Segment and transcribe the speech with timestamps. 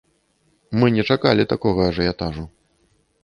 [0.83, 2.45] Мы не чакалі такога ажыятажу.